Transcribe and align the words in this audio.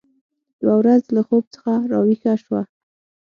یوه 0.61 0.75
ورځ 0.81 1.03
له 1.15 1.21
خوب 1.27 1.43
څخه 1.53 1.71
راویښه 1.91 2.33
شوه 2.43 2.61